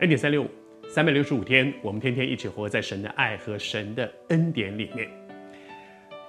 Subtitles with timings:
[0.00, 0.46] 恩典三六五，
[0.90, 5.08] 三百六十五天，我们天天一起活在神的爱和神的恩典里面。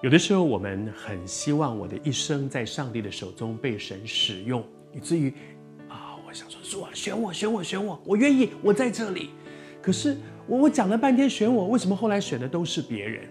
[0.02, 4.64] 有的时候，我们很希望我的一生在上帝的手中被神使用，
[4.94, 5.34] 以至于
[5.90, 9.32] 啊，我想说，主啊，选我，选我，选我，我愿意，我在这里。
[9.82, 10.16] 可是
[10.48, 13.28] 我我讲了半天选我，为什么后来选的都是别人？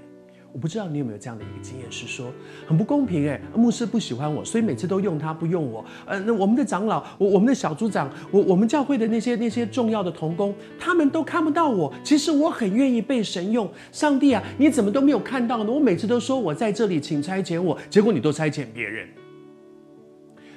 [0.57, 2.33] 我不知道你有没有这样的一个经验，是说
[2.67, 5.85] 很不公平哎，牧师不喜欢我，所以每次都用他不用我。
[6.07, 11.93] 呃，那我们的长老，我我们的小组长，我我们教会的那些那些重要的同工，他们都看不到我。
[12.03, 13.71] 其实我很愿意被神用。
[13.93, 15.71] 上帝啊，你怎么都没有看到呢？
[15.71, 19.07] 我每次都说我在这里，请差遣我，结果你都差遣别人。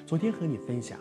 [0.05, 0.97] 昨天和你分享，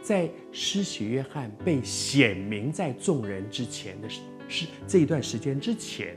[0.00, 6.16] 在施洗约翰被显明在众人之前的是是这一段时间之前。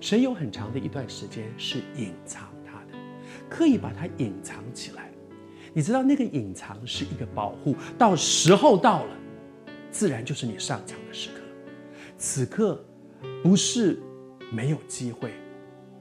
[0.00, 2.98] 神有很长的一段时间是隐藏他的，
[3.48, 5.10] 刻意把他隐藏起来。
[5.74, 9.16] 你知道那个隐藏是一个保护，到时候到了，
[9.90, 11.40] 自然就是你上场的时刻。
[12.16, 12.82] 此刻
[13.42, 14.00] 不是
[14.50, 15.32] 没有机会，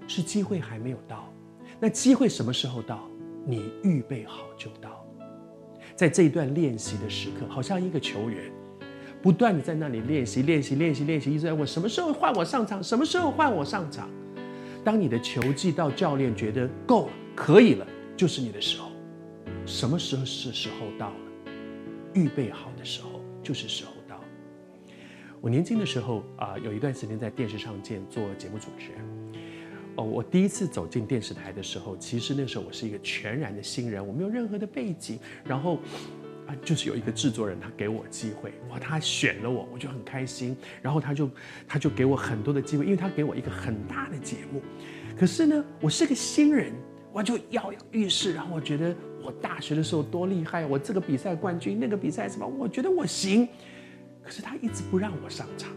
[0.07, 1.31] 是机会还没有到。
[1.79, 3.07] 那机会什么时候到？
[3.45, 5.05] 你预备好就到。
[5.95, 8.51] 在这一段练习的时刻，好像一个球员。
[9.21, 14.09] 不断的在那里练习，练习，练习，练习，一直在问什么时候换我上场，什么时候换我上场。
[14.81, 18.89] 当你的球技到教练觉得够了，可以了，就是你的时候。
[19.65, 21.15] 什么时候是时候到了？
[22.13, 24.23] 预备好的时候就是时候到了。
[25.41, 29.01] 我年轻的时候啊，有一段时间在电视上见做节目主持人。
[29.95, 35.77] 哦，我第一次走进电视台的时候，其实那时候我是一个全然的新人，我没有任何的背景，然后。
[36.63, 40.55] 就是有一个制作人，他给我机会，哇，他选了我，我就很开心。
[40.81, 41.29] 然后他就
[41.67, 44.61] 他就给我很多的机会，因为他给我一个很大的节目。
[45.17, 46.73] 可是呢，我是个新人，
[47.11, 48.33] 我就跃跃欲试。
[48.33, 53.47] 然后我觉得我大学的时候多厉害，我这个比赛冠军，那个比赛什么，我觉得我行。
[54.23, 55.71] 可是他一直不让我上场，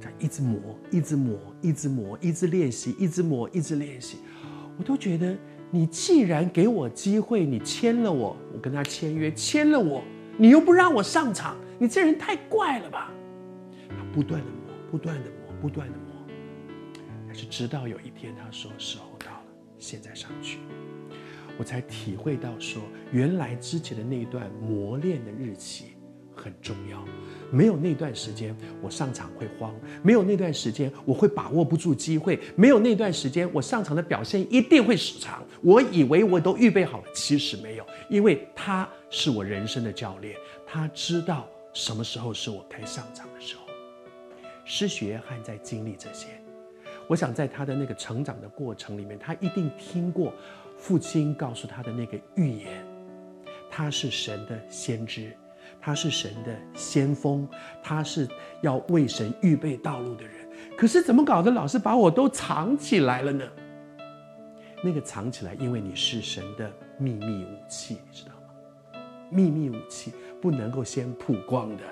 [0.00, 4.18] 他一直磨，一直磨，一直磨，一直练习，一直磨，一直练习，
[4.78, 5.36] 我都觉得。
[5.76, 10.02] 你既然给我机会，你签了我，我跟他签约，签了我，
[10.38, 13.12] 你又不让我上场，你这人太怪了吧？
[13.90, 16.34] 他不断的磨，不断的磨，不断的磨，
[17.26, 19.42] 但是直到有一天，他说时候到了，
[19.78, 20.60] 现在上去，
[21.58, 22.80] 我才体会到说，
[23.12, 25.88] 原来之前的那段磨练的日期
[26.36, 27.02] 很重要。
[27.50, 35.42] 没有那段时间，我上场会慌；没有那段时间，我会把握不住机会；没有那段时间，我上场的表现一定会失常。
[35.62, 40.36] 我以为我都预备好了，其实没有，因为他是我人生的教练，
[40.66, 43.62] 他知道什么时候是我该上场的时候。
[44.64, 46.26] 施洗约翰在经历这些，
[47.06, 50.32] 我想在他的那个成长的过程里面，他一定听过
[50.76, 52.84] 父亲告诉他的那个预言，
[53.70, 55.32] 他是神的先知。
[55.86, 57.48] 他是神的先锋，
[57.80, 58.26] 他是
[58.60, 60.34] 要为神预备道路的人。
[60.76, 63.44] 可是怎么搞的，老是把我都藏起来了呢？
[64.82, 69.00] 那个藏起来，因为你是神的秘密武器，你知道吗？
[69.30, 71.84] 秘密武器不能够先曝光的。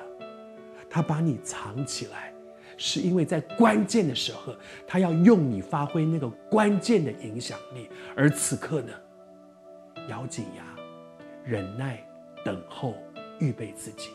[0.91, 2.35] 他把你藏起来，
[2.77, 4.57] 是因为在关键的时候，
[4.89, 7.89] 他要用你发挥那个关键的影响力。
[8.17, 8.93] 而此刻呢，
[10.09, 10.65] 咬紧牙，
[11.45, 12.05] 忍耐，
[12.45, 12.97] 等候。
[13.39, 14.11] 预备自己，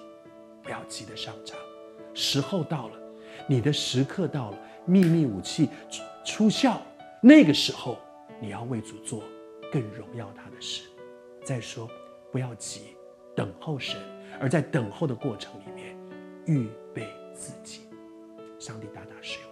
[0.64, 1.58] 不要急着上场。
[2.14, 2.98] 时候到了，
[3.48, 6.82] 你的时刻到了，秘密武器出出效。
[7.22, 7.98] 那个时候，
[8.42, 9.24] 你要为主做
[9.72, 10.84] 更荣耀他的事。
[11.44, 11.90] 再说，
[12.32, 12.96] 不要急，
[13.36, 14.00] 等候神。
[14.40, 15.98] 而在等候的过程里面，
[16.46, 17.82] 预备自己。
[18.58, 19.49] 上帝大大使用。